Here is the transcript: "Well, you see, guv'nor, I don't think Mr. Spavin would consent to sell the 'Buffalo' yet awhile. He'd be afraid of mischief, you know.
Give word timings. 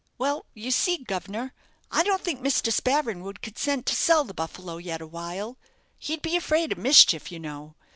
"Well, 0.17 0.47
you 0.55 0.71
see, 0.71 0.97
guv'nor, 0.97 1.53
I 1.91 2.01
don't 2.01 2.23
think 2.23 2.41
Mr. 2.41 2.73
Spavin 2.73 3.21
would 3.21 3.43
consent 3.43 3.85
to 3.85 3.95
sell 3.95 4.23
the 4.23 4.33
'Buffalo' 4.33 4.77
yet 4.77 4.99
awhile. 4.99 5.59
He'd 5.99 6.23
be 6.23 6.35
afraid 6.35 6.71
of 6.71 6.79
mischief, 6.79 7.31
you 7.31 7.37
know. 7.39 7.75